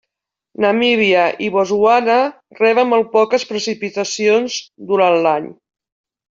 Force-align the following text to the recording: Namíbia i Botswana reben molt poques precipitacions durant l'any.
Namíbia 0.63 1.25
i 1.47 1.49
Botswana 1.57 2.17
reben 2.63 2.91
molt 2.95 3.13
poques 3.19 3.47
precipitacions 3.53 4.59
durant 4.93 5.23
l'any. 5.29 5.51